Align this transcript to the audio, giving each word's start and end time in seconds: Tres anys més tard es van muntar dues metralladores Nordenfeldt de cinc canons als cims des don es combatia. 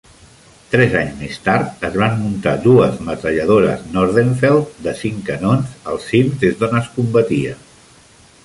Tres 0.69 0.93
anys 1.01 1.11
més 1.23 1.35
tard 1.47 1.83
es 1.89 1.97
van 2.03 2.15
muntar 2.21 2.53
dues 2.63 2.97
metralladores 3.09 3.83
Nordenfeldt 3.99 4.81
de 4.89 4.97
cinc 5.03 5.23
canons 5.31 5.77
als 5.93 6.09
cims 6.15 6.43
des 6.47 6.61
don 6.65 6.79
es 6.81 6.91
combatia. 7.01 7.57